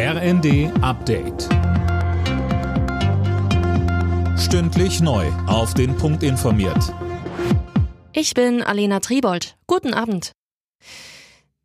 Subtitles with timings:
[0.00, 1.48] RND Update.
[4.38, 5.26] Stündlich neu.
[5.48, 6.94] Auf den Punkt informiert.
[8.12, 9.56] Ich bin Alena Tribold.
[9.66, 10.30] Guten Abend.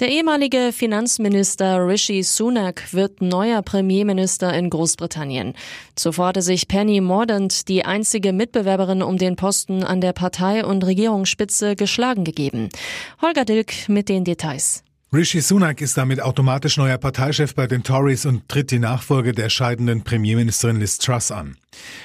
[0.00, 5.52] Der ehemalige Finanzminister Rishi Sunak wird neuer Premierminister in Großbritannien.
[5.94, 10.86] Zuvor hatte sich Penny Mordaunt, die einzige Mitbewerberin um den Posten an der Partei- und
[10.86, 12.70] Regierungsspitze, geschlagen gegeben.
[13.20, 14.84] Holger Dilk mit den Details.
[15.14, 19.50] Rishi Sunak ist damit automatisch neuer Parteichef bei den Tories und tritt die Nachfolge der
[19.50, 21.58] scheidenden Premierministerin Liz Truss an.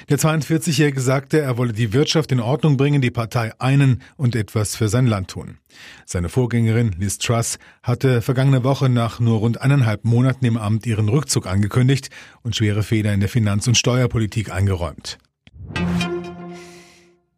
[0.09, 4.75] Der 42-Jährige sagte, er wolle die Wirtschaft in Ordnung bringen, die Partei einen und etwas
[4.75, 5.57] für sein Land tun.
[6.05, 11.07] Seine Vorgängerin Liz Truss hatte vergangene Woche nach nur rund eineinhalb Monaten im Amt ihren
[11.07, 12.09] Rückzug angekündigt
[12.41, 15.17] und schwere Fehler in der Finanz- und Steuerpolitik eingeräumt.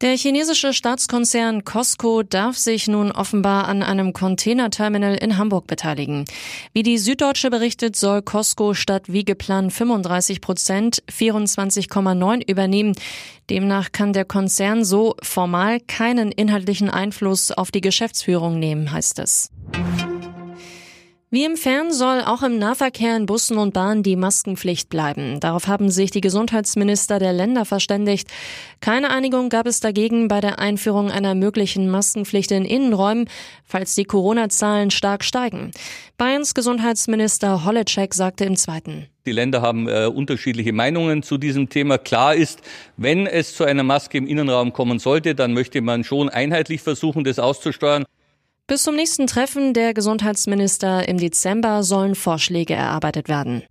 [0.02, 6.24] Der chinesische Staatskonzern Costco darf sich nun offenbar an einem Containerterminal in Hamburg beteiligen.
[6.72, 12.96] Wie die Süddeutsche berichtet, soll Costco statt wie geplant 35 Prozent 24,9 übernehmen.
[13.50, 19.52] Demnach kann der Konzern so formal keinen inhaltlichen Einfluss auf die Geschäftsführung nehmen, heißt es.
[21.32, 25.40] Wie im Fern soll auch im Nahverkehr in Bussen und Bahnen die Maskenpflicht bleiben.
[25.40, 28.28] Darauf haben sich die Gesundheitsminister der Länder verständigt.
[28.82, 33.30] Keine Einigung gab es dagegen bei der Einführung einer möglichen Maskenpflicht in Innenräumen,
[33.64, 35.70] falls die Corona-Zahlen stark steigen.
[36.18, 39.06] Bayerns Gesundheitsminister Holleczek sagte im Zweiten.
[39.28, 42.00] Die Länder haben äh, unterschiedliche Meinungen zu diesem Thema.
[42.00, 42.62] Klar ist,
[42.98, 47.24] wenn es zu einer Maske im Innenraum kommen sollte, dann möchte man schon einheitlich versuchen,
[47.24, 48.06] das auszusteuern.
[48.70, 53.64] Bis zum nächsten Treffen der Gesundheitsminister im Dezember sollen Vorschläge erarbeitet werden.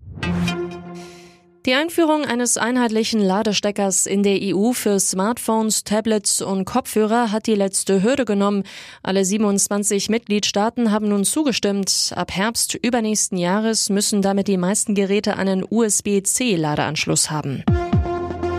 [1.66, 7.54] Die Einführung eines einheitlichen Ladesteckers in der EU für Smartphones, Tablets und Kopfhörer hat die
[7.54, 8.64] letzte Hürde genommen.
[9.04, 12.12] Alle 27 Mitgliedstaaten haben nun zugestimmt.
[12.16, 17.62] Ab Herbst übernächsten Jahres müssen damit die meisten Geräte einen USB-C-Ladeanschluss haben.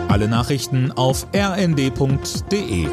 [0.08, 2.88] Alle Nachrichten auf rnd.de